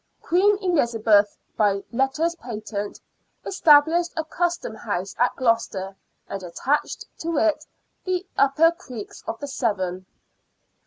Queen 0.19 0.57
Eliza 0.63 0.97
beth, 0.97 1.37
by 1.55 1.83
letters 1.91 2.33
patent, 2.33 2.99
established 3.45 4.11
a 4.17 4.23
Custom 4.25 4.73
House 4.73 5.13
at 5.19 5.35
Gloucester, 5.35 5.95
and 6.27 6.41
attached 6.41 7.05
to 7.19 7.37
it 7.37 7.63
the 8.03 8.25
other 8.35 8.65
upper 8.69 8.75
creeks 8.75 9.23
of 9.27 9.39
the 9.39 9.47
Severn. 9.47 10.07